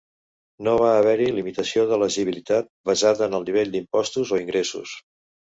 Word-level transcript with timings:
No 0.67 0.71
va 0.83 0.87
haver-hi 1.01 1.27
limitació 1.35 1.83
d'elegibilitat 1.91 2.71
basada 2.91 3.27
en 3.29 3.37
el 3.41 3.47
nivell 3.51 3.77
d'impostos 3.77 4.35
o 4.39 4.43
ingressos. 4.47 4.99